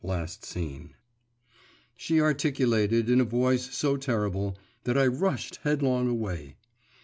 [0.03, 0.95] Last Scene.
[1.95, 6.55] she articulated, in a voice so terrible that I rushed headlong away.